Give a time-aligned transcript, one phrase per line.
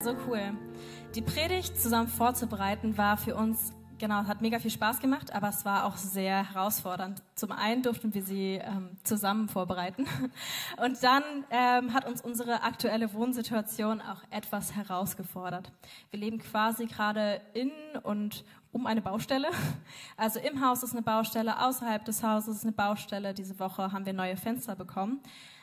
[0.00, 0.56] So cool.
[1.16, 5.64] Die Predigt zusammen vorzubereiten war für uns, genau, hat mega viel Spaß gemacht, aber es
[5.64, 7.20] war auch sehr herausfordernd.
[7.34, 10.06] Zum einen durften wir sie ähm, zusammen vorbereiten
[10.80, 15.72] und dann ähm, hat uns unsere aktuelle Wohnsituation auch etwas herausgefordert.
[16.12, 17.72] Wir leben quasi gerade in
[18.04, 19.48] und um eine Baustelle.
[20.16, 23.34] Also im Haus ist eine Baustelle, außerhalb des Hauses ist eine Baustelle.
[23.34, 25.20] Diese Woche haben wir neue Fenster bekommen.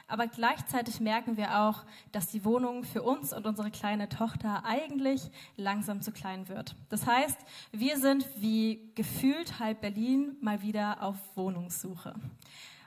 [0.07, 5.31] Aber gleichzeitig merken wir auch, dass die Wohnung für uns und unsere kleine Tochter eigentlich
[5.57, 6.75] langsam zu klein wird.
[6.89, 7.38] Das heißt,
[7.71, 12.13] wir sind wie gefühlt halb Berlin mal wieder auf Wohnungssuche.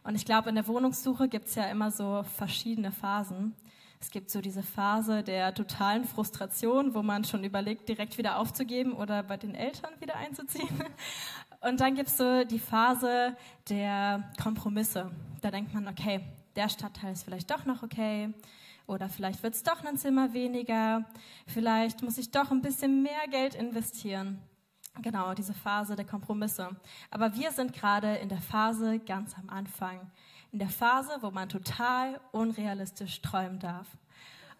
[0.04, 3.54] Und ich glaube, in der Wohnungssuche gibt es ja immer so verschiedene Phasen.
[4.00, 8.92] Es gibt so diese Phase der totalen Frustration, wo man schon überlegt, direkt wieder aufzugeben
[8.92, 10.68] oder bei den Eltern wieder einzuziehen.
[11.60, 13.36] Und dann gibt es so die Phase
[13.68, 15.10] der Kompromisse.
[15.40, 16.20] Da denkt man, okay,
[16.58, 18.34] der Stadtteil ist vielleicht doch noch okay
[18.88, 21.04] oder vielleicht wird es doch ein Zimmer weniger,
[21.46, 24.42] vielleicht muss ich doch ein bisschen mehr Geld investieren.
[25.00, 26.70] Genau, diese Phase der Kompromisse.
[27.12, 30.10] Aber wir sind gerade in der Phase ganz am Anfang,
[30.50, 33.86] in der Phase, wo man total unrealistisch träumen darf.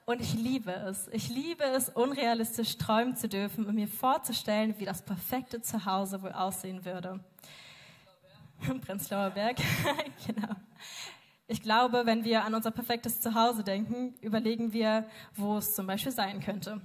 [0.06, 1.08] Und ich liebe es.
[1.08, 6.32] Ich liebe es, unrealistisch träumen zu dürfen und mir vorzustellen, wie das perfekte Zuhause wohl
[6.32, 7.18] aussehen würde.
[8.86, 9.56] Prenzlauer Berg,
[10.26, 10.54] genau.
[11.50, 16.12] Ich glaube, wenn wir an unser perfektes Zuhause denken, überlegen wir, wo es zum Beispiel
[16.12, 16.82] sein könnte.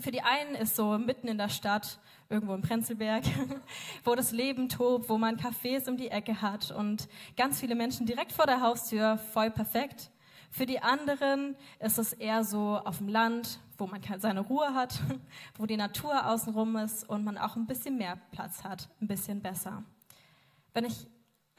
[0.00, 3.22] Für die einen ist so mitten in der Stadt, irgendwo im Prenzlberg,
[4.04, 8.06] wo das Leben tobt, wo man Cafés um die Ecke hat und ganz viele Menschen
[8.06, 10.10] direkt vor der Haustür, voll perfekt.
[10.50, 15.02] Für die anderen ist es eher so auf dem Land, wo man seine Ruhe hat,
[15.58, 19.42] wo die Natur außenrum ist und man auch ein bisschen mehr Platz hat, ein bisschen
[19.42, 19.82] besser.
[20.72, 21.06] Wenn ich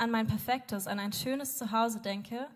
[0.03, 2.47] an mein perfektes, an ein schönes Zuhause denke,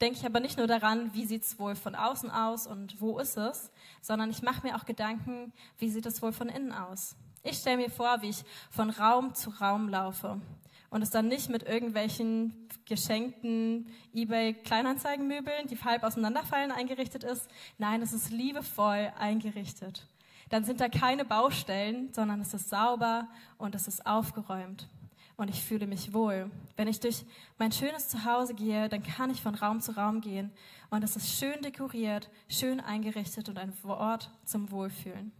[0.00, 3.18] denke ich aber nicht nur daran, wie sieht es wohl von außen aus und wo
[3.18, 7.16] ist es, sondern ich mache mir auch Gedanken, wie sieht es wohl von innen aus.
[7.42, 10.40] Ich stelle mir vor, wie ich von Raum zu Raum laufe
[10.88, 17.48] und es dann nicht mit irgendwelchen geschenkten eBay-Kleinanzeigenmöbeln, die halb auseinanderfallen, eingerichtet ist.
[17.76, 20.06] Nein, es ist liebevoll eingerichtet.
[20.48, 23.26] Dann sind da keine Baustellen, sondern es ist sauber
[23.58, 24.88] und es ist aufgeräumt
[25.36, 26.50] und ich fühle mich wohl.
[26.76, 27.24] Wenn ich durch
[27.58, 30.52] mein schönes Zuhause gehe, dann kann ich von Raum zu Raum gehen
[30.90, 35.32] und es ist schön dekoriert, schön eingerichtet und ein Ort zum Wohlfühlen.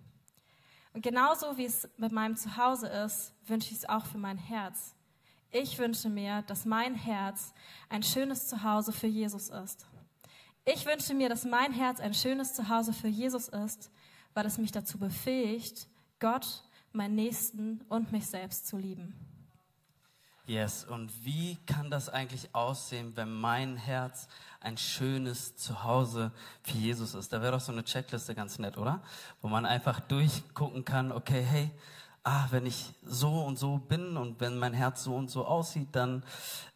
[0.93, 4.95] Und genauso wie es mit meinem Zuhause ist, wünsche ich es auch für mein Herz.
[5.51, 7.53] Ich wünsche mir, dass mein Herz
[7.89, 9.87] ein schönes Zuhause für Jesus ist.
[10.65, 13.91] Ich wünsche mir, dass mein Herz ein schönes Zuhause für Jesus ist,
[14.35, 15.89] weil es mich dazu befähigt,
[16.21, 19.24] Gott, meinen Nächsten und mich selbst zu lieben.
[20.47, 24.29] Yes, und wie kann das eigentlich aussehen, wenn mein Herz
[24.61, 26.33] ein schönes Zuhause
[26.63, 27.33] für Jesus ist?
[27.33, 29.01] Da wäre doch so eine Checkliste ganz nett, oder?
[29.41, 31.71] Wo man einfach durchgucken kann, okay, hey,
[32.25, 35.89] ah, wenn ich so und so bin und wenn mein Herz so und so aussieht,
[35.93, 36.23] dann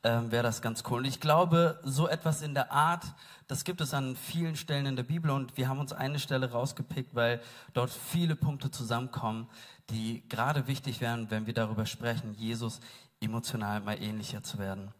[0.02, 1.00] ähm, wäre das ganz cool.
[1.00, 3.04] Und ich glaube, so etwas in der Art,
[3.48, 6.52] das gibt es an vielen Stellen in der Bibel und wir haben uns eine Stelle
[6.52, 7.42] rausgepickt, weil
[7.74, 9.46] dort viele Punkte zusammenkommen,
[9.90, 12.80] die gerade wichtig wären, wenn wir darüber sprechen, Jesus
[13.20, 14.92] emotional mal ähnlicher zu werden.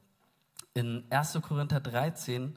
[0.75, 1.39] In 1.
[1.43, 2.57] Korinther 13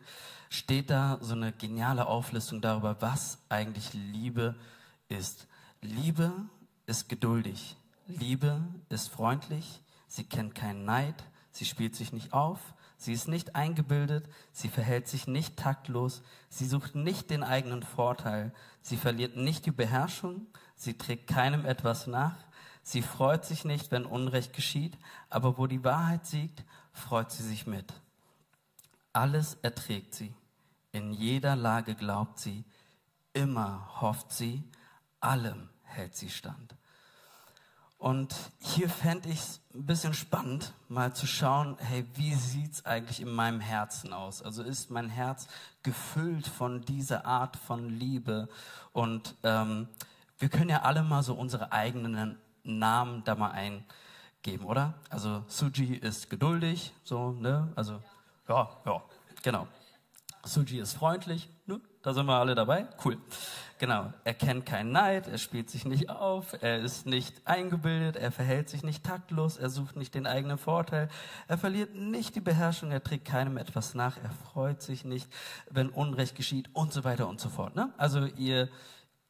[0.50, 4.56] steht da so eine geniale Auflistung darüber, was eigentlich Liebe
[5.08, 5.48] ist.
[5.82, 6.32] Liebe
[6.86, 7.78] ist geduldig.
[8.08, 9.82] Liebe ist freundlich.
[10.08, 11.16] Sie kennt keinen Neid.
[11.52, 12.60] Sie spielt sich nicht auf.
[12.98, 14.28] Sie ist nicht eingebildet.
[14.52, 16.22] Sie verhält sich nicht taktlos.
[16.50, 18.54] Sie sucht nicht den eigenen Vorteil.
[18.82, 20.48] Sie verliert nicht die Beherrschung.
[20.76, 22.36] Sie trägt keinem etwas nach.
[22.84, 24.98] Sie freut sich nicht, wenn Unrecht geschieht,
[25.30, 27.94] aber wo die Wahrheit siegt, freut sie sich mit.
[29.14, 30.34] Alles erträgt sie,
[30.92, 32.64] in jeder Lage glaubt sie,
[33.34, 34.64] immer hofft sie,
[35.20, 36.76] allem hält sie stand.
[37.98, 42.86] Und hier fände ich es ein bisschen spannend, mal zu schauen, hey, wie sieht es
[42.86, 44.42] eigentlich in meinem Herzen aus?
[44.42, 45.48] Also ist mein Herz
[45.84, 48.50] gefüllt von dieser Art von Liebe?
[48.92, 49.88] Und ähm,
[50.40, 54.94] wir können ja alle mal so unsere eigenen Namen da mal eingeben, oder?
[55.10, 57.72] Also Suji ist geduldig, so, ne?
[57.76, 58.02] Also,
[58.48, 59.02] ja, ja,
[59.42, 59.68] genau.
[60.44, 61.80] Suji ist freundlich, ne?
[62.02, 62.88] Da sind wir alle dabei.
[63.06, 63.18] Cool.
[63.78, 64.12] Genau.
[64.24, 68.70] Er kennt keinen Neid, er spielt sich nicht auf, er ist nicht eingebildet, er verhält
[68.70, 71.10] sich nicht taktlos, er sucht nicht den eigenen Vorteil,
[71.48, 75.28] er verliert nicht die Beherrschung, er trägt keinem etwas nach, er freut sich nicht,
[75.70, 77.76] wenn Unrecht geschieht und so weiter und so fort.
[77.76, 77.92] Ne?
[77.98, 78.70] Also ihr,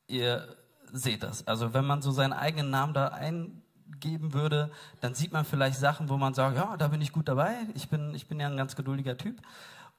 [0.08, 0.58] ihr
[0.92, 1.48] seht das.
[1.48, 6.10] Also wenn man so seinen eigenen Namen da eingeben würde, dann sieht man vielleicht Sachen,
[6.10, 7.56] wo man sagt, ja, da bin ich gut dabei.
[7.74, 9.42] Ich bin, ich bin ja ein ganz geduldiger Typ.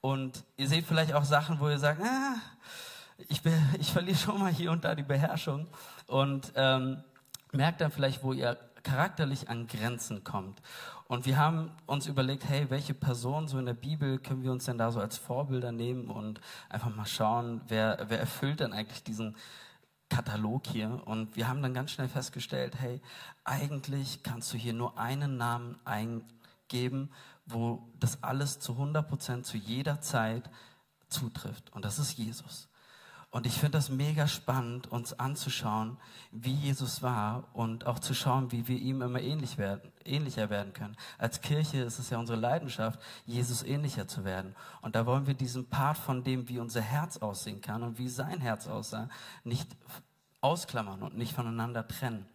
[0.00, 2.34] Und ihr seht vielleicht auch Sachen, wo ihr sagt, ah,
[3.28, 3.40] ich,
[3.78, 5.68] ich verliere schon mal hier und da die Beherrschung
[6.06, 7.02] und ähm,
[7.52, 10.60] merkt dann vielleicht, wo ihr charakterlich an Grenzen kommt.
[11.06, 14.64] Und wir haben uns überlegt, hey, welche Person so in der Bibel können wir uns
[14.64, 19.04] denn da so als Vorbilder nehmen und einfach mal schauen, wer, wer erfüllt denn eigentlich
[19.04, 19.36] diesen
[20.12, 21.00] Katalog hier.
[21.06, 23.00] Und wir haben dann ganz schnell festgestellt, hey,
[23.44, 27.10] eigentlich kannst du hier nur einen Namen eingeben,
[27.46, 30.50] wo das alles zu 100 Prozent zu jeder Zeit
[31.08, 31.72] zutrifft.
[31.72, 32.68] Und das ist Jesus.
[33.32, 35.96] Und ich finde das mega spannend, uns anzuschauen,
[36.32, 40.74] wie Jesus war und auch zu schauen, wie wir ihm immer ähnlich werden, ähnlicher werden
[40.74, 40.98] können.
[41.16, 44.54] Als Kirche ist es ja unsere Leidenschaft, Jesus ähnlicher zu werden.
[44.82, 48.10] Und da wollen wir diesen Part von dem, wie unser Herz aussehen kann und wie
[48.10, 49.08] sein Herz aussah,
[49.44, 49.66] nicht
[50.42, 52.26] ausklammern und nicht voneinander trennen.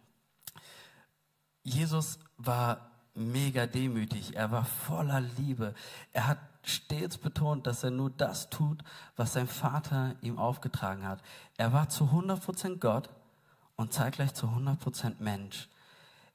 [1.62, 5.74] Jesus war mega demütig, er war voller Liebe.
[6.12, 8.82] Er hat stets betont, dass er nur das tut,
[9.16, 11.20] was sein Vater ihm aufgetragen hat.
[11.56, 13.08] Er war zu 100% Gott
[13.76, 15.68] und zeitgleich zu 100% Mensch.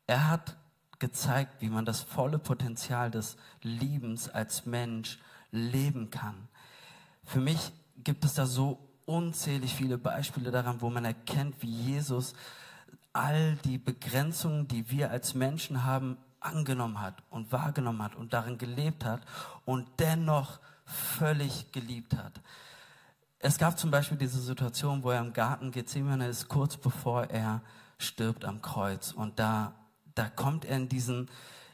[0.08, 0.56] Er hat
[1.00, 5.20] gezeigt, wie man das volle Potenzial des Liebens als Mensch
[5.52, 6.48] leben kann.
[7.26, 7.72] Für mich
[8.04, 12.34] gibt es da so unzählig viele Beispiele daran, wo man erkennt, wie Jesus
[13.12, 18.58] all die Begrenzungen, die wir als Menschen haben, angenommen hat und wahrgenommen hat und darin
[18.58, 19.22] gelebt hat
[19.66, 22.42] und dennoch völlig geliebt hat.
[23.40, 27.62] Es gab zum Beispiel diese Situation, wo er im Garten Gethsemane ist, kurz bevor er
[27.98, 29.12] stirbt am Kreuz.
[29.12, 29.74] Und da,
[30.16, 31.30] da kommt er in diesen,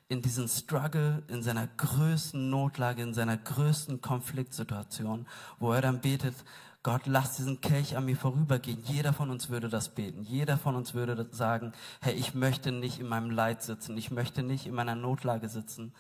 [0.07, 5.27] in diesen Struggle, in seiner größten Notlage, in seiner größten Konfliktsituation,
[5.59, 6.35] wo er dann betet,
[6.81, 8.81] Gott, lass diesen Kelch an mir vorübergehen.
[8.83, 10.23] Jeder von uns würde das beten.
[10.23, 13.97] Jeder von uns würde sagen, hey, ich möchte nicht in meinem Leid sitzen.
[13.97, 15.93] Ich möchte nicht in meiner Notlage sitzen.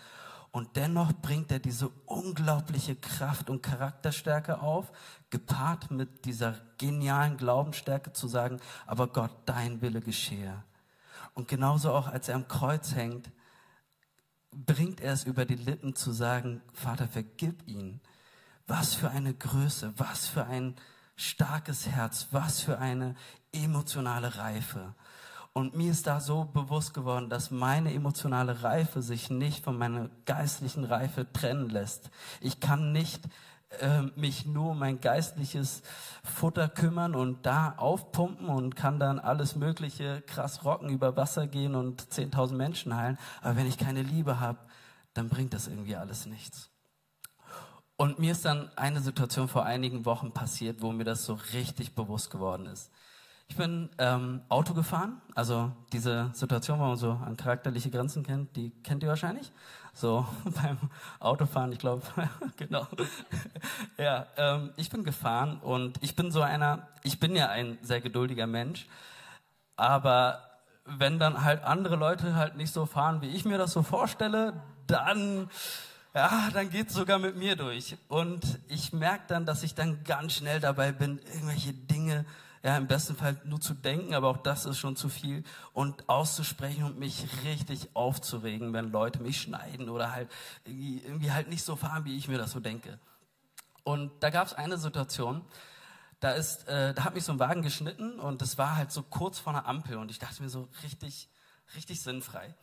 [0.51, 4.91] Und dennoch bringt er diese unglaubliche Kraft und Charakterstärke auf,
[5.29, 10.63] gepaart mit dieser genialen Glaubensstärke zu sagen, aber Gott, dein Wille geschehe.
[11.35, 13.29] Und genauso auch, als er am Kreuz hängt,
[14.51, 18.01] bringt er es über die Lippen zu sagen, Vater, vergib ihn.
[18.69, 20.75] Was für eine Größe, was für ein
[21.15, 23.15] starkes Herz, was für eine
[23.51, 24.93] emotionale Reife.
[25.53, 30.11] Und mir ist da so bewusst geworden, dass meine emotionale Reife sich nicht von meiner
[30.25, 32.11] geistlichen Reife trennen lässt.
[32.41, 33.23] Ich kann nicht
[33.79, 35.81] äh, mich nur um mein geistliches
[36.23, 41.73] Futter kümmern und da aufpumpen und kann dann alles Mögliche krass rocken, über Wasser gehen
[41.73, 43.17] und 10.000 Menschen heilen.
[43.41, 44.59] Aber wenn ich keine Liebe habe,
[45.15, 46.69] dann bringt das irgendwie alles nichts.
[47.99, 51.95] Und mir ist dann eine Situation vor einigen Wochen passiert, wo mir das so richtig
[51.95, 52.89] bewusst geworden ist.
[53.49, 58.55] Ich bin ähm, Auto gefahren, also diese Situation, wo man so an charakterliche Grenzen kennt,
[58.55, 59.51] die kennt ihr wahrscheinlich.
[59.93, 60.77] So beim
[61.19, 62.03] Autofahren, ich glaube,
[62.55, 62.87] genau.
[63.97, 67.99] ja, ähm, ich bin gefahren und ich bin so einer, ich bin ja ein sehr
[67.99, 68.87] geduldiger Mensch,
[69.75, 70.39] aber
[70.85, 74.53] wenn dann halt andere Leute halt nicht so fahren, wie ich mir das so vorstelle,
[74.87, 75.49] dann
[76.13, 77.97] ja, dann geht's sogar mit mir durch.
[78.07, 82.25] Und ich merke dann, dass ich dann ganz schnell dabei bin, irgendwelche Dinge,
[82.63, 86.09] ja, im besten Fall nur zu denken, aber auch das ist schon zu viel, und
[86.09, 90.29] auszusprechen und mich richtig aufzuregen, wenn Leute mich schneiden oder halt
[90.65, 92.99] irgendwie, irgendwie halt nicht so fahren, wie ich mir das so denke.
[93.83, 95.41] Und da gab's eine Situation,
[96.19, 99.03] da ist, äh, da hat mich so ein Wagen geschnitten und es war halt so
[99.03, 101.29] kurz vor einer Ampel und ich dachte mir so richtig,
[101.75, 102.55] richtig sinnfrei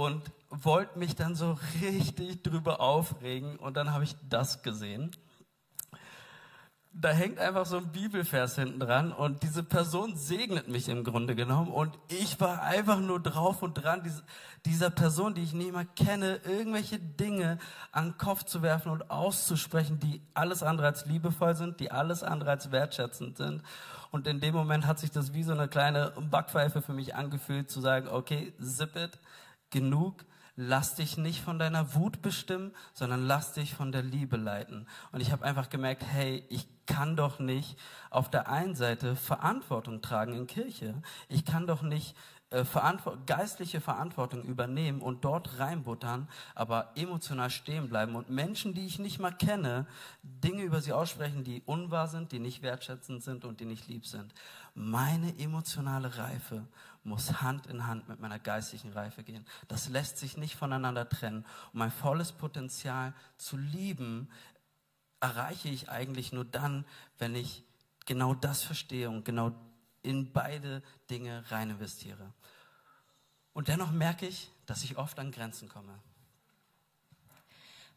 [0.00, 5.10] und wollte mich dann so richtig drüber aufregen und dann habe ich das gesehen.
[6.92, 11.36] Da hängt einfach so ein Bibelvers hinten dran und diese Person segnet mich im Grunde
[11.36, 14.02] genommen und ich war einfach nur drauf und dran,
[14.64, 17.58] dieser Person, die ich nicht mal kenne, irgendwelche Dinge
[17.92, 22.22] an den Kopf zu werfen und auszusprechen, die alles andere als liebevoll sind, die alles
[22.22, 23.62] andere als wertschätzend sind.
[24.10, 27.70] Und in dem Moment hat sich das wie so eine kleine Backpfeife für mich angefühlt,
[27.70, 29.18] zu sagen, okay, zip it,
[29.70, 30.24] genug,
[30.56, 34.86] lass dich nicht von deiner Wut bestimmen, sondern lass dich von der Liebe leiten.
[35.12, 37.78] Und ich habe einfach gemerkt, hey, ich kann doch nicht
[38.10, 40.94] auf der einen Seite Verantwortung tragen in Kirche.
[41.28, 42.14] Ich kann doch nicht
[42.50, 48.86] äh, Verantwort geistliche Verantwortung übernehmen und dort reinbuttern, aber emotional stehen bleiben und Menschen, die
[48.86, 49.86] ich nicht mal kenne,
[50.24, 54.04] Dinge über sie aussprechen, die unwahr sind, die nicht wertschätzend sind und die nicht lieb
[54.04, 54.34] sind.
[54.74, 56.66] Meine emotionale Reife
[57.02, 59.46] muss Hand in Hand mit meiner geistlichen Reife gehen.
[59.68, 61.44] Das lässt sich nicht voneinander trennen.
[61.72, 64.28] Und mein volles Potenzial zu lieben
[65.20, 66.84] erreiche ich eigentlich nur dann,
[67.18, 67.64] wenn ich
[68.06, 69.52] genau das verstehe und genau
[70.02, 72.32] in beide Dinge rein investiere.
[73.52, 75.98] Und dennoch merke ich, dass ich oft an Grenzen komme.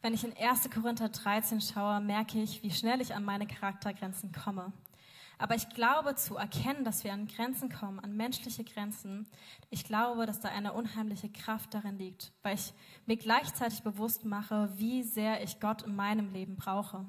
[0.02, 0.68] Wenn ich in 1.
[0.70, 4.72] Korinther 13 schaue, merke ich, wie schnell ich an meine Charaktergrenzen komme.
[5.38, 9.26] Aber ich glaube, zu erkennen, dass wir an Grenzen kommen, an menschliche Grenzen,
[9.70, 12.72] ich glaube, dass da eine unheimliche Kraft darin liegt, weil ich
[13.06, 17.04] mir gleichzeitig bewusst mache, wie sehr ich Gott in meinem Leben brauche.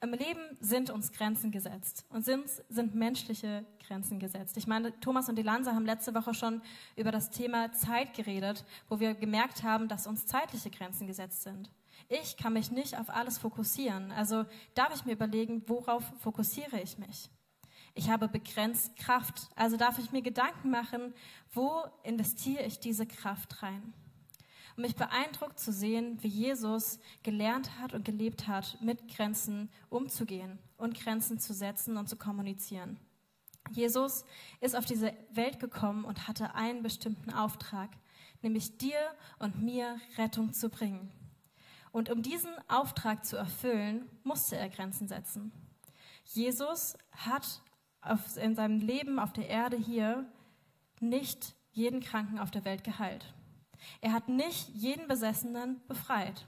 [0.00, 4.54] Im Leben sind uns Grenzen gesetzt und sind, sind menschliche Grenzen gesetzt.
[4.58, 6.60] Ich meine, Thomas und Delanse haben letzte Woche schon
[6.94, 11.70] über das Thema Zeit geredet, wo wir gemerkt haben, dass uns zeitliche Grenzen gesetzt sind.
[12.08, 14.12] Ich kann mich nicht auf alles fokussieren.
[14.12, 17.30] Also darf ich mir überlegen, worauf fokussiere ich mich?
[17.94, 19.48] Ich habe begrenzt Kraft.
[19.54, 21.14] Also darf ich mir Gedanken machen,
[21.52, 23.94] wo investiere ich diese Kraft rein?
[24.76, 30.58] Und mich beeindruckt zu sehen, wie Jesus gelernt hat und gelebt hat, mit Grenzen umzugehen
[30.76, 32.98] und Grenzen zu setzen und zu kommunizieren.
[33.70, 34.24] Jesus
[34.60, 37.90] ist auf diese Welt gekommen und hatte einen bestimmten Auftrag,
[38.42, 38.98] nämlich dir
[39.38, 41.12] und mir Rettung zu bringen.
[41.92, 45.52] Und um diesen Auftrag zu erfüllen, musste er Grenzen setzen.
[46.24, 47.62] Jesus hat
[48.04, 50.24] auf, in seinem Leben auf der Erde hier
[51.00, 53.34] nicht jeden Kranken auf der Welt geheilt.
[54.00, 56.46] Er hat nicht jeden Besessenen befreit.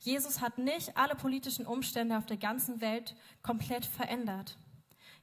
[0.00, 4.56] Jesus hat nicht alle politischen Umstände auf der ganzen Welt komplett verändert.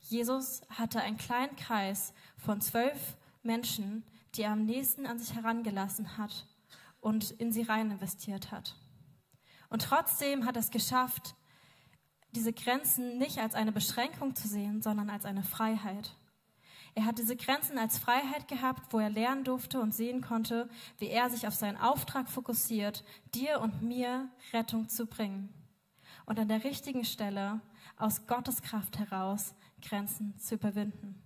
[0.02, 4.04] Jesus hatte einen kleinen Kreis von zwölf Menschen,
[4.36, 6.48] die er am nächsten an sich herangelassen hat
[7.00, 8.76] und in sie rein investiert hat.
[9.70, 11.36] Und trotzdem hat er es geschafft,
[12.34, 16.16] diese Grenzen nicht als eine Beschränkung zu sehen, sondern als eine Freiheit.
[16.94, 21.08] Er hat diese Grenzen als Freiheit gehabt, wo er lernen durfte und sehen konnte, wie
[21.08, 25.54] er sich auf seinen Auftrag fokussiert, dir und mir Rettung zu bringen.
[26.26, 27.62] Und an der richtigen Stelle
[27.98, 31.22] aus Gottes Kraft heraus Grenzen zu überwinden.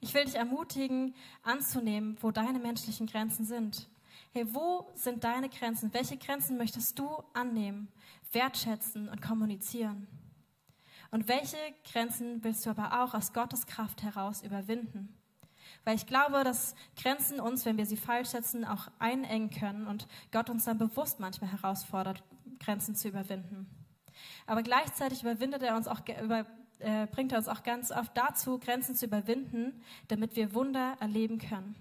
[0.00, 3.88] Ich will dich ermutigen, anzunehmen, wo deine menschlichen Grenzen sind.
[4.32, 5.92] Hey, wo sind deine Grenzen?
[5.94, 7.88] Welche Grenzen möchtest du annehmen,
[8.32, 10.06] wertschätzen und kommunizieren?
[11.10, 11.56] Und welche
[11.90, 15.14] Grenzen willst du aber auch aus Gottes Kraft heraus überwinden?
[15.84, 20.06] Weil ich glaube, dass Grenzen uns, wenn wir sie falsch setzen, auch einengen können und
[20.30, 22.22] Gott uns dann bewusst manchmal herausfordert,
[22.60, 23.66] Grenzen zu überwinden.
[24.46, 26.44] Aber gleichzeitig überwindet er uns auch, über,
[26.80, 31.38] äh, bringt er uns auch ganz oft dazu, Grenzen zu überwinden, damit wir Wunder erleben
[31.38, 31.74] können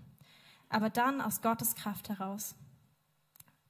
[0.69, 2.55] aber dann aus Gottes Kraft heraus.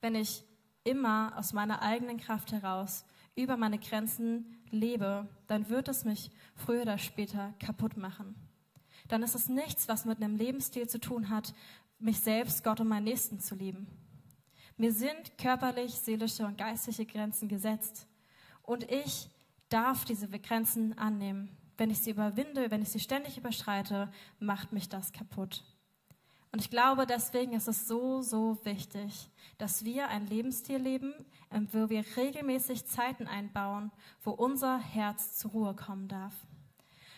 [0.02, 0.44] Wenn ich
[0.84, 6.84] immer aus meiner eigenen Kraft heraus über meine Grenzen lebe, dann wird es mich früher
[6.84, 8.36] oder später kaputt machen.
[9.08, 11.54] Dann ist es nichts, was mit einem Lebensstil zu tun hat,
[12.00, 13.88] mich selbst, Gott und meinen Nächsten zu lieben.
[14.78, 18.08] Mir sind körperlich, seelische und geistliche Grenzen gesetzt.
[18.62, 19.30] Und ich
[19.70, 21.50] darf diese Grenzen annehmen.
[21.78, 25.64] Wenn ich sie überwinde, wenn ich sie ständig überschreite, macht mich das kaputt.
[26.52, 31.14] Und ich glaube, deswegen ist es so, so wichtig, dass wir ein Lebensstil leben,
[31.72, 33.92] wo wir regelmäßig Zeiten einbauen,
[34.24, 36.34] wo unser Herz zur Ruhe kommen darf.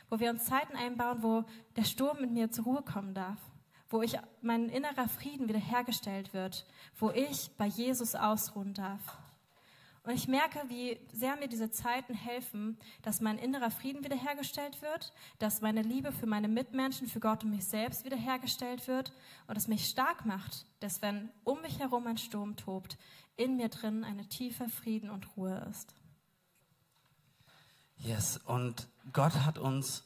[0.10, 1.44] Wo wir uns Zeiten einbauen, wo
[1.76, 3.40] der Sturm mit mir zur Ruhe kommen darf.
[3.90, 6.66] Wo ich, mein innerer Frieden wiederhergestellt wird.
[6.98, 9.18] Wo ich bei Jesus ausruhen darf.
[10.04, 15.14] Und ich merke, wie sehr mir diese Zeiten helfen, dass mein innerer Frieden wiederhergestellt wird,
[15.40, 19.12] dass meine Liebe für meine Mitmenschen, für Gott und mich selbst wiederhergestellt wird
[19.48, 22.98] und es mich stark macht, dass wenn um mich herum ein Sturm tobt,
[23.36, 25.96] in mir drin eine tiefe Frieden und Ruhe ist.
[27.98, 30.06] Yes, und Gott hat uns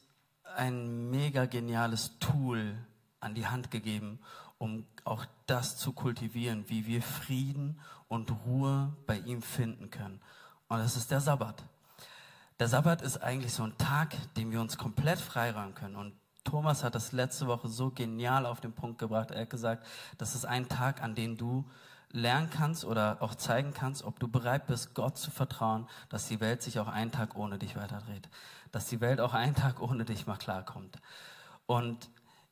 [0.56, 2.76] ein mega geniales Tool
[3.20, 4.18] an die Hand gegeben,
[4.58, 10.20] um auch das zu kultivieren, wie wir Frieden und Ruhe bei ihm finden können.
[10.68, 11.62] Und das ist der Sabbat.
[12.58, 15.96] Der Sabbat ist eigentlich so ein Tag, den wir uns komplett freiräumen können.
[15.96, 19.30] Und Thomas hat das letzte Woche so genial auf den Punkt gebracht.
[19.30, 19.86] Er hat gesagt,
[20.18, 21.64] das ist ein Tag, an dem du
[22.10, 26.40] lernen kannst oder auch zeigen kannst, ob du bereit bist, Gott zu vertrauen, dass die
[26.40, 28.28] Welt sich auch einen Tag ohne dich weiterdreht.
[28.70, 30.98] Dass die Welt auch einen Tag ohne dich mal klarkommt.
[31.66, 32.08] Und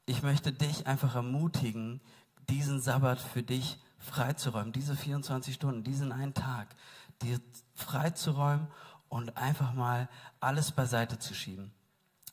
[0.06, 2.00] ich möchte dich einfach ermutigen,
[2.48, 6.74] diesen Sabbat für dich freizuräumen, diese 24 Stunden, diesen einen Tag,
[7.22, 7.38] dir
[7.74, 8.66] freizuräumen
[9.08, 10.08] und einfach mal
[10.40, 11.72] alles beiseite zu schieben.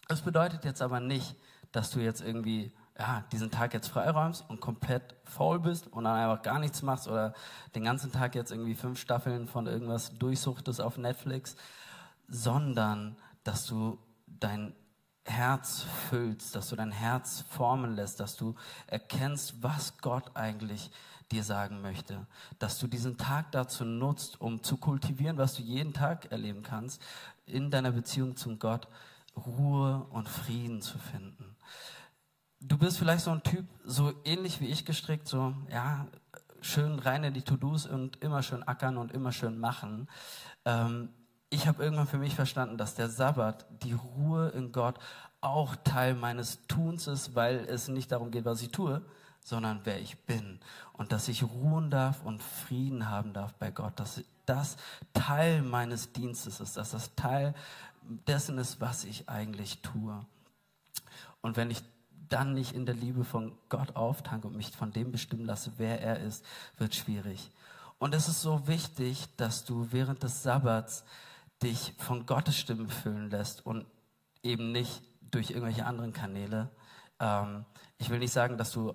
[0.07, 1.35] Das bedeutet jetzt aber nicht,
[1.71, 6.15] dass du jetzt irgendwie ja, diesen Tag jetzt freiräumst und komplett faul bist und dann
[6.17, 7.33] einfach gar nichts machst oder
[7.75, 11.55] den ganzen Tag jetzt irgendwie fünf Staffeln von irgendwas durchsuchtest auf Netflix,
[12.27, 14.75] sondern dass du dein
[15.29, 18.55] Herz füllst, dass du dein Herz formen lässt, dass du
[18.87, 20.91] erkennst, was Gott eigentlich
[21.31, 22.25] dir sagen möchte,
[22.57, 27.01] dass du diesen Tag dazu nutzt, um zu kultivieren, was du jeden Tag erleben kannst,
[27.45, 28.87] in deiner Beziehung zum Gott
[29.35, 31.55] Ruhe und Frieden zu finden.
[32.59, 36.07] Du bist vielleicht so ein Typ, so ähnlich wie ich gestrickt, so, ja,
[36.61, 40.09] schön rein in die To-Dos und immer schön ackern und immer schön machen.
[40.65, 41.09] Ähm,
[41.49, 44.99] ich habe irgendwann für mich verstanden, dass der Sabbat, die Ruhe in Gott,
[45.41, 49.01] auch Teil meines Tuns ist, weil es nicht darum geht, was ich tue,
[49.43, 50.59] sondern wer ich bin.
[50.93, 54.77] Und dass ich ruhen darf und Frieden haben darf bei Gott, dass das
[55.13, 57.55] Teil meines Dienstes ist, dass das Teil
[58.27, 60.25] dessen ist, was ich eigentlich tue.
[61.41, 61.81] Und wenn ich
[62.27, 66.01] dann nicht in der Liebe von Gott auftanke und mich von dem bestimmen lasse, wer
[66.01, 66.45] er ist,
[66.77, 67.49] wird schwierig.
[67.97, 71.03] Und es ist so wichtig, dass du während des Sabbats
[71.61, 73.85] dich von Gottes Stimme füllen lässt und
[74.43, 75.01] eben nicht
[75.31, 76.69] durch irgendwelche anderen Kanäle.
[77.19, 77.65] Ähm,
[77.97, 78.93] ich will nicht sagen, dass du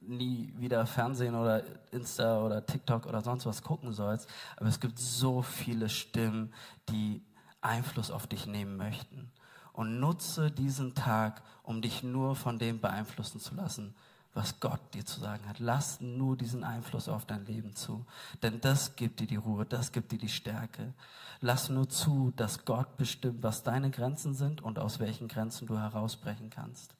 [0.00, 1.62] nie wieder Fernsehen oder
[1.92, 6.54] Insta oder TikTok oder sonst was gucken sollst, aber es gibt so viele Stimmen,
[6.88, 7.22] die
[7.60, 9.30] Einfluss auf dich nehmen möchten.
[9.72, 13.94] Und nutze diesen Tag, um dich nur von dem beeinflussen zu lassen,
[14.38, 15.58] was Gott dir zu sagen hat.
[15.58, 18.06] Lass nur diesen Einfluss auf dein Leben zu.
[18.40, 20.94] Denn das gibt dir die Ruhe, das gibt dir die Stärke.
[21.40, 25.76] Lass nur zu, dass Gott bestimmt, was deine Grenzen sind und aus welchen Grenzen du
[25.76, 26.94] herausbrechen kannst.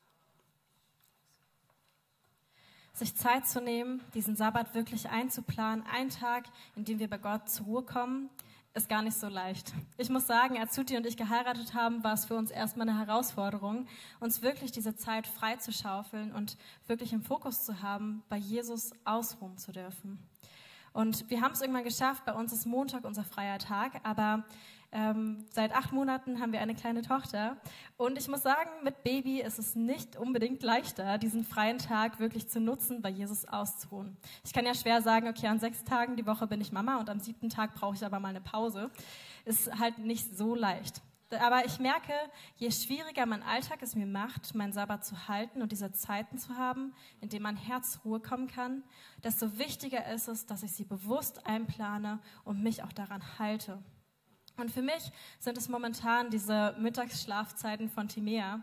[2.92, 7.48] Sich Zeit zu nehmen, diesen Sabbat wirklich einzuplanen, einen Tag, in dem wir bei Gott
[7.48, 8.30] zur Ruhe kommen,
[8.78, 9.72] ist gar nicht so leicht.
[9.96, 12.98] Ich muss sagen, als Suti und ich geheiratet haben, war es für uns erstmal eine
[12.98, 13.88] Herausforderung,
[14.20, 16.56] uns wirklich diese Zeit frei zu schaufeln und
[16.86, 20.20] wirklich im Fokus zu haben, bei Jesus ausruhen zu dürfen.
[20.92, 22.24] Und wir haben es irgendwann geschafft.
[22.24, 24.44] Bei uns ist Montag unser freier Tag, aber
[24.90, 27.58] ähm, seit acht Monaten haben wir eine kleine Tochter.
[27.96, 32.48] Und ich muss sagen, mit Baby ist es nicht unbedingt leichter, diesen freien Tag wirklich
[32.48, 34.16] zu nutzen, bei Jesus auszuruhen.
[34.44, 37.10] Ich kann ja schwer sagen, okay, an sechs Tagen die Woche bin ich Mama und
[37.10, 38.90] am siebten Tag brauche ich aber mal eine Pause.
[39.44, 41.02] Ist halt nicht so leicht.
[41.30, 42.14] Aber ich merke,
[42.56, 46.56] je schwieriger mein Alltag es mir macht, meinen Sabbat zu halten und diese Zeiten zu
[46.56, 48.82] haben, in denen mein Herz Ruhe kommen kann,
[49.22, 53.82] desto wichtiger ist es, dass ich sie bewusst einplane und mich auch daran halte.
[54.58, 58.60] Und für mich sind es momentan diese Mittagsschlafzeiten von Timea,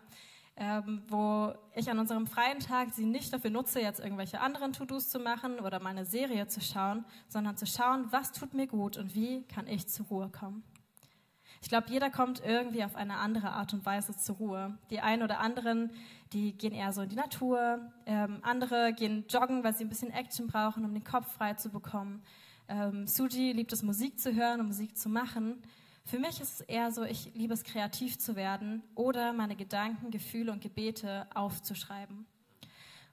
[0.58, 5.10] ähm, wo ich an unserem freien Tag sie nicht dafür nutze, jetzt irgendwelche anderen To-Dos
[5.10, 9.15] zu machen oder meine Serie zu schauen, sondern zu schauen, was tut mir gut und
[9.15, 10.63] wie kann ich zur Ruhe kommen.
[11.62, 14.78] Ich glaube, jeder kommt irgendwie auf eine andere Art und Weise zur Ruhe.
[14.89, 15.91] Die einen oder anderen,
[16.34, 20.12] die gehen eher so in die Natur, ähm, andere gehen joggen, weil sie ein bisschen
[20.12, 22.22] Action brauchen, um den Kopf frei zu bekommen.
[22.67, 25.62] Ähm, Suji liebt es, Musik zu hören und Musik zu machen.
[26.08, 30.12] Für mich ist es eher so, ich liebe es, kreativ zu werden oder meine Gedanken,
[30.12, 32.28] Gefühle und Gebete aufzuschreiben.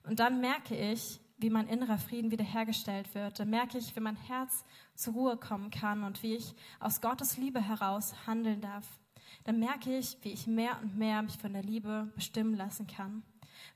[0.05, 3.41] Und dann merke ich, wie mein innerer Frieden wiederhergestellt wird.
[3.41, 7.39] Dann merke ich, wie mein Herz zur Ruhe kommen kann und wie ich aus Gottes
[7.39, 8.87] Liebe heraus handeln darf.
[9.45, 13.23] Dann merke ich, wie ich mehr und mehr mich von der Liebe bestimmen lassen kann.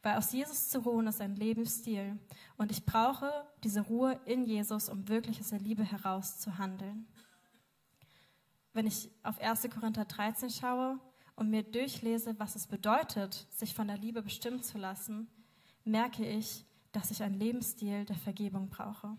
[0.03, 2.19] Weil aus Jesus zu ruhen ist ein Lebensstil.
[2.59, 3.31] Und ich brauche
[3.65, 7.07] diese Ruhe in Jesus, um wirklich aus der Liebe heraus zu handeln
[8.77, 9.69] wenn ich auf 1.
[9.71, 11.01] Korinther 13 schaue
[11.35, 15.29] und mir durchlese, was es bedeutet, sich von der Liebe bestimmen zu lassen,
[15.85, 19.17] merke ich, dass ich einen Lebensstil der Vergebung brauche.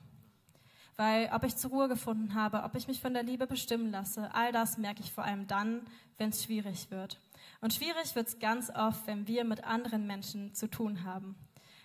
[0.96, 4.34] Weil ob ich zur Ruhe gefunden habe, ob ich mich von der Liebe bestimmen lasse,
[4.34, 5.82] all das merke ich vor allem dann,
[6.18, 7.20] wenn es schwierig wird.
[7.62, 11.36] Und schwierig wird es ganz oft, wenn wir mit anderen Menschen zu tun haben.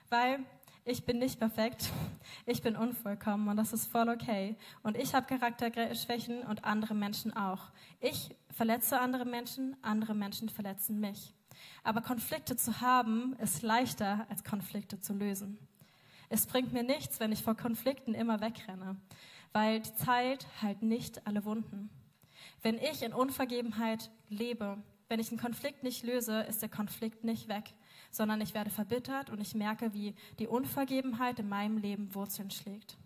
[0.08, 0.40] Weil
[0.84, 1.90] ich bin nicht perfekt,
[2.46, 4.56] ich bin unvollkommen und das ist voll okay.
[4.82, 7.70] Und ich habe Charakterschwächen und andere Menschen auch.
[8.00, 11.34] Ich verletze andere Menschen, andere Menschen verletzen mich.
[11.84, 15.58] Aber Konflikte zu haben, ist leichter als Konflikte zu lösen.
[16.28, 18.96] Es bringt mir nichts, wenn ich vor Konflikten immer wegrenne,
[19.52, 21.90] weil die Zeit heilt nicht alle Wunden.
[22.62, 27.48] Wenn ich in Unvergebenheit lebe, wenn ich einen Konflikt nicht löse, ist der Konflikt nicht
[27.48, 27.74] weg
[28.12, 32.96] sondern ich werde verbittert und ich merke, wie die Unvergebenheit in meinem Leben Wurzeln schlägt.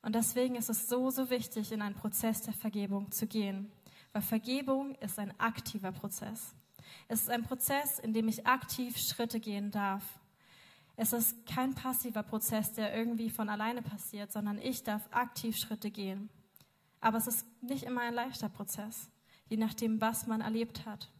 [0.00, 3.70] Und deswegen ist es so, so wichtig, in einen Prozess der Vergebung zu gehen,
[4.12, 6.54] weil Vergebung ist ein aktiver Prozess.
[7.08, 10.04] Es ist ein Prozess, in dem ich aktiv Schritte gehen darf.
[10.96, 15.90] Es ist kein passiver Prozess, der irgendwie von alleine passiert, sondern ich darf aktiv Schritte
[15.90, 16.30] gehen.
[17.00, 19.10] Aber es ist nicht immer ein leichter Prozess,
[19.48, 21.10] je nachdem, was man erlebt hat.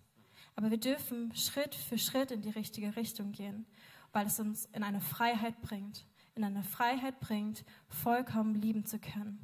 [0.59, 3.65] Aber wir dürfen Schritt für Schritt in die richtige Richtung gehen,
[4.11, 6.05] weil es uns in eine Freiheit bringt.
[6.35, 9.39] In eine Freiheit bringt, vollkommen lieben zu können.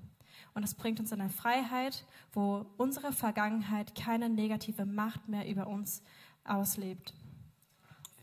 [0.55, 5.69] Und es bringt uns in eine Freiheit, wo unsere Vergangenheit keine negative Macht mehr über
[5.69, 6.03] uns
[6.43, 7.15] auslebt.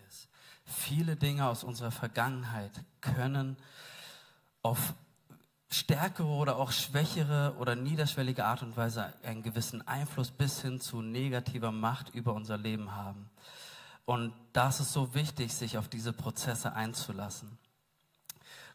[0.04, 0.28] Yes.
[0.66, 3.56] Viele Dinge aus unserer Vergangenheit können
[4.64, 4.96] auf
[5.72, 11.02] stärkere oder auch schwächere oder niederschwellige Art und Weise einen gewissen Einfluss bis hin zu
[11.02, 13.30] negativer Macht über unser Leben haben.
[14.06, 17.58] Und das ist so wichtig, sich auf diese Prozesse einzulassen.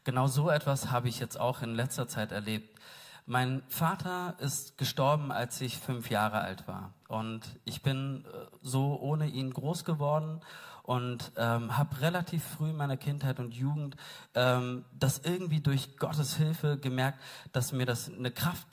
[0.04, 2.78] Genau so etwas habe ich jetzt auch in letzter Zeit erlebt.
[3.26, 6.94] Mein Vater ist gestorben, als ich fünf Jahre alt war.
[7.08, 10.40] Und ich bin äh, so ohne ihn groß geworden
[10.86, 13.96] und ähm, habe relativ früh in meiner Kindheit und Jugend
[14.34, 17.18] ähm, das irgendwie durch Gottes Hilfe gemerkt,
[17.52, 18.68] dass mir das eine Kraft,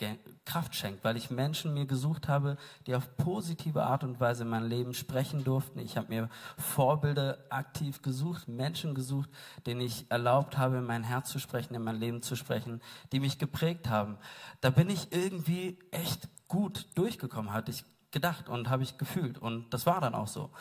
[0.45, 4.49] Kraft schenkt, weil ich Menschen mir gesucht habe, die auf positive Art und Weise in
[4.49, 5.79] mein Leben sprechen durften.
[5.79, 9.29] Ich habe mir Vorbilder aktiv gesucht, Menschen gesucht,
[9.65, 12.79] denen ich erlaubt habe, in mein Herz zu sprechen, in mein Leben zu sprechen,
[13.11, 14.19] die mich geprägt haben.
[14.61, 19.73] Da bin ich irgendwie echt gut durchgekommen, hatte ich gedacht und habe ich gefühlt und
[19.73, 20.51] das war dann auch so.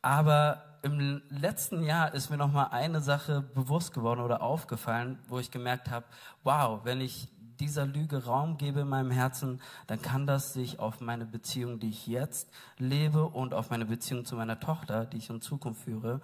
[0.00, 5.38] Aber im letzten Jahr ist mir noch mal eine Sache bewusst geworden oder aufgefallen, wo
[5.40, 6.06] ich gemerkt habe,
[6.44, 11.00] wow, wenn ich dieser Lüge Raum gebe in meinem Herzen, dann kann das sich auf
[11.00, 15.28] meine Beziehung, die ich jetzt lebe und auf meine Beziehung zu meiner Tochter, die ich
[15.28, 16.20] in Zukunft führe,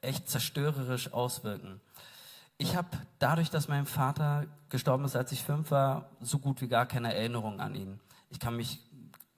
[0.00, 1.80] echt zerstörerisch auswirken.
[2.56, 6.68] Ich habe dadurch, dass mein Vater gestorben ist, als ich fünf war, so gut wie
[6.68, 8.00] gar keine Erinnerung an ihn.
[8.30, 8.80] Ich kann mich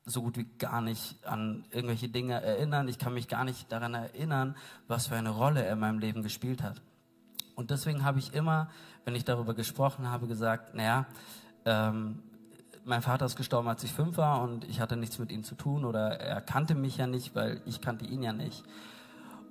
[0.06, 2.88] so gut wie gar nicht an irgendwelche Dinge erinnern.
[2.88, 6.22] Ich kann mich gar nicht daran erinnern, was für eine Rolle er in meinem Leben
[6.22, 6.80] gespielt hat.
[7.56, 8.68] Und deswegen habe ich immer,
[9.04, 11.06] wenn ich darüber gesprochen habe, gesagt, naja,
[11.64, 12.22] ähm,
[12.84, 15.56] mein Vater ist gestorben, als ich fünf war und ich hatte nichts mit ihm zu
[15.56, 18.62] tun oder er kannte mich ja nicht, weil ich kannte ihn ja nicht.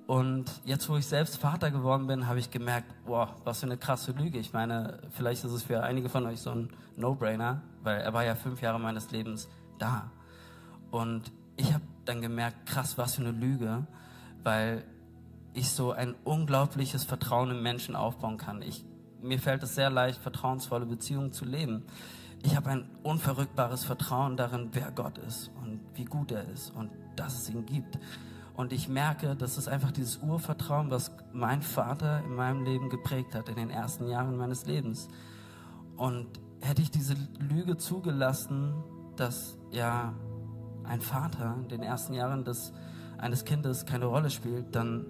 [0.06, 3.76] Und jetzt, wo ich selbst Vater geworden bin, habe ich gemerkt, boah, was für eine
[3.76, 4.38] krasse Lüge.
[4.38, 8.24] Ich meine, vielleicht ist es für einige von euch so ein No-Brainer, weil er war
[8.24, 10.10] ja fünf Jahre meines Lebens da.
[10.96, 13.86] Und ich habe dann gemerkt, krass, was für eine Lüge,
[14.42, 14.82] weil
[15.52, 18.62] ich so ein unglaubliches Vertrauen im Menschen aufbauen kann.
[18.62, 18.82] Ich,
[19.20, 21.82] mir fällt es sehr leicht, vertrauensvolle Beziehungen zu leben.
[22.42, 26.90] Ich habe ein unverrückbares Vertrauen darin, wer Gott ist und wie gut er ist und
[27.14, 27.98] dass es ihn gibt.
[28.54, 33.34] Und ich merke, das ist einfach dieses Urvertrauen, was mein Vater in meinem Leben geprägt
[33.34, 35.08] hat, in den ersten Jahren meines Lebens.
[35.98, 36.26] Und
[36.62, 38.72] hätte ich diese Lüge zugelassen,
[39.16, 40.14] dass ja
[40.88, 42.72] ein Vater in den ersten Jahren des,
[43.18, 45.06] eines Kindes keine Rolle spielt, dann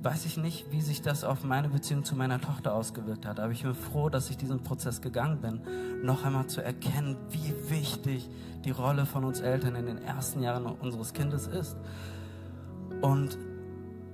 [0.00, 3.40] weiß ich nicht, wie sich das auf meine Beziehung zu meiner Tochter ausgewirkt hat.
[3.40, 5.60] Aber ich bin froh, dass ich diesen Prozess gegangen bin,
[6.04, 8.28] noch einmal zu erkennen, wie wichtig
[8.64, 11.76] die Rolle von uns Eltern in den ersten Jahren unseres Kindes ist.
[13.00, 13.36] Und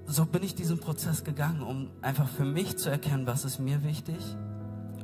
[0.07, 3.85] so bin ich diesen Prozess gegangen, um einfach für mich zu erkennen, was ist mir
[3.85, 4.19] wichtig,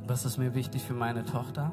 [0.07, 1.71] was ist mir wichtig für meine Tochter,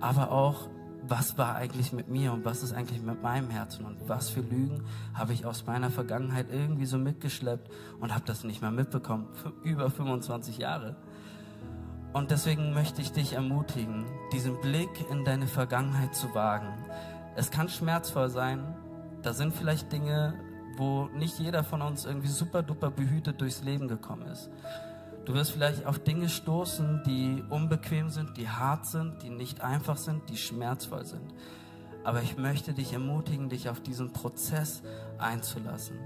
[0.00, 0.68] aber auch
[1.08, 4.40] was war eigentlich mit mir und was ist eigentlich mit meinem Herzen und was für
[4.40, 9.28] Lügen habe ich aus meiner Vergangenheit irgendwie so mitgeschleppt und habe das nicht mehr mitbekommen
[9.34, 10.96] für über 25 Jahre.
[12.12, 16.68] Und deswegen möchte ich dich ermutigen, diesen Blick in deine Vergangenheit zu wagen.
[17.36, 18.76] Es kann schmerzvoll sein,
[19.22, 20.34] da sind vielleicht Dinge,
[20.76, 24.48] wo nicht jeder von uns irgendwie super duper behütet durchs Leben gekommen ist.
[25.24, 29.96] Du wirst vielleicht auf Dinge stoßen, die unbequem sind, die hart sind, die nicht einfach
[29.96, 31.34] sind, die schmerzvoll sind.
[32.02, 34.82] Aber ich möchte dich ermutigen, dich auf diesen Prozess
[35.18, 35.98] einzulassen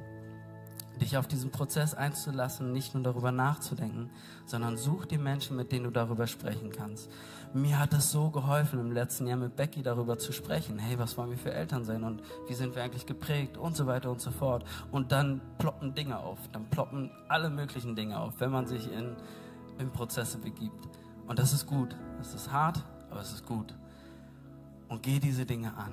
[0.98, 4.10] dich auf diesen Prozess einzulassen, nicht nur darüber nachzudenken,
[4.46, 7.10] sondern such die Menschen, mit denen du darüber sprechen kannst.
[7.54, 10.78] Mir hat es so geholfen, im letzten Jahr mit Becky darüber zu sprechen.
[10.78, 13.86] Hey, was wollen wir für Eltern sein und wie sind wir eigentlich geprägt und so
[13.86, 14.64] weiter und so fort.
[14.90, 19.16] Und dann ploppen Dinge auf, dann ploppen alle möglichen Dinge auf, wenn man sich in,
[19.78, 20.88] in Prozesse begibt.
[21.26, 21.94] Und das ist gut.
[22.20, 23.74] Es ist hart, aber es ist gut.
[24.88, 25.92] Und geh diese Dinge an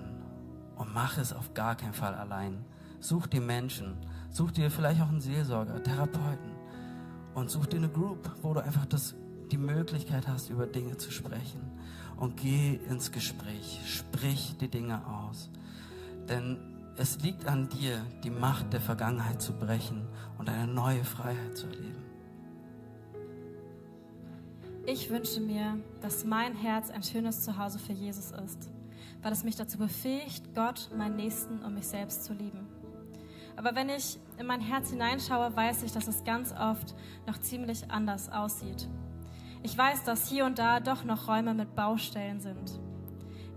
[0.77, 2.65] und mach es auf gar keinen Fall allein.
[2.99, 3.97] Such die Menschen,
[4.35, 6.51] Such dir vielleicht auch einen Seelsorger, Therapeuten
[7.35, 9.15] und such dir eine Group, wo du einfach das,
[9.49, 11.61] die Möglichkeit hast, über Dinge zu sprechen.
[12.17, 15.49] Und geh ins Gespräch, sprich die Dinge aus.
[16.27, 16.57] Denn
[16.97, 20.05] es liegt an dir, die Macht der Vergangenheit zu brechen
[20.37, 22.03] und eine neue Freiheit zu erleben.
[24.85, 28.69] Ich wünsche mir, dass mein Herz ein schönes Zuhause für Jesus ist,
[29.21, 32.74] weil es mich dazu befähigt, Gott, meinen Nächsten und mich selbst zu lieben.
[33.55, 37.89] Aber wenn ich in mein Herz hineinschaue, weiß ich, dass es ganz oft noch ziemlich
[37.89, 38.87] anders aussieht.
[39.63, 42.79] Ich weiß, dass hier und da doch noch Räume mit Baustellen sind.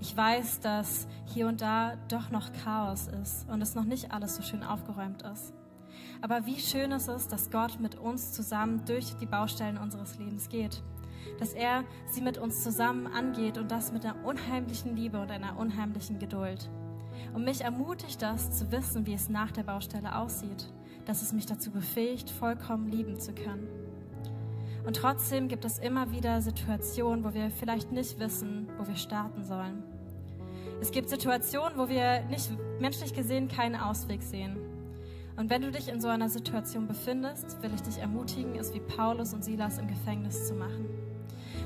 [0.00, 4.36] Ich weiß, dass hier und da doch noch Chaos ist und es noch nicht alles
[4.36, 5.52] so schön aufgeräumt ist.
[6.22, 10.48] Aber wie schön ist es, dass Gott mit uns zusammen durch die Baustellen unseres Lebens
[10.48, 10.82] geht.
[11.38, 15.58] Dass er sie mit uns zusammen angeht und das mit einer unheimlichen Liebe und einer
[15.58, 16.70] unheimlichen Geduld.
[17.34, 20.72] Und mich ermutigt das zu wissen, wie es nach der Baustelle aussieht,
[21.04, 23.68] dass es mich dazu befähigt, vollkommen lieben zu können.
[24.86, 29.44] Und trotzdem gibt es immer wieder Situationen, wo wir vielleicht nicht wissen, wo wir starten
[29.44, 29.82] sollen.
[30.80, 32.50] Es gibt Situationen, wo wir nicht
[32.80, 34.56] menschlich gesehen keinen Ausweg sehen.
[35.36, 38.80] Und wenn du dich in so einer Situation befindest, will ich dich ermutigen, es wie
[38.80, 40.86] Paulus und Silas im Gefängnis zu machen.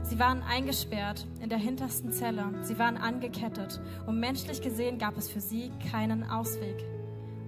[0.02, 2.44] Sie waren eingesperrt in der hintersten Zelle.
[2.62, 3.80] Sie waren angekettet.
[4.06, 6.84] Und menschlich gesehen gab es für sie keinen Ausweg.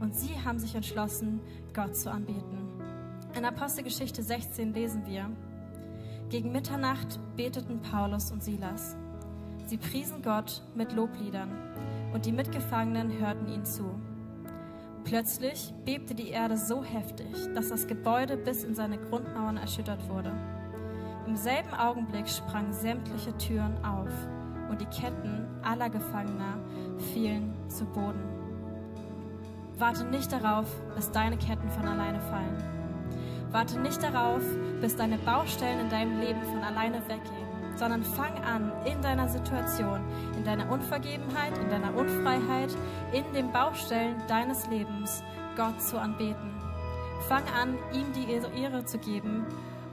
[0.00, 1.40] Und sie haben sich entschlossen,
[1.74, 2.58] Gott zu anbeten.
[3.36, 5.28] In Apostelgeschichte 16 lesen wir,
[6.30, 8.96] gegen Mitternacht beteten Paulus und Silas.
[9.66, 11.50] Sie priesen Gott mit Lobliedern
[12.12, 13.84] und die Mitgefangenen hörten ihnen zu.
[15.04, 20.32] Plötzlich bebte die Erde so heftig, dass das Gebäude bis in seine Grundmauern erschüttert wurde.
[21.26, 24.10] Im selben Augenblick sprangen sämtliche Türen auf
[24.68, 26.58] und die Ketten aller Gefangener
[27.12, 28.22] fielen zu Boden.
[29.78, 32.62] Warte nicht darauf, bis deine Ketten von alleine fallen.
[33.50, 34.42] Warte nicht darauf,
[34.80, 40.00] bis deine Baustellen in deinem Leben von alleine weggehen, sondern fang an, in deiner Situation,
[40.36, 42.76] in deiner Unvergebenheit, in deiner Unfreiheit,
[43.12, 45.22] in den Baustellen deines Lebens
[45.56, 46.52] Gott zu anbeten.
[47.28, 49.46] Fang an, ihm die Ehre zu geben